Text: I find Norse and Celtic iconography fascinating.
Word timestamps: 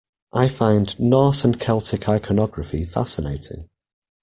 I 0.33 0.47
find 0.47 0.99
Norse 0.99 1.45
and 1.45 1.59
Celtic 1.59 2.09
iconography 2.09 2.85
fascinating. 2.85 3.69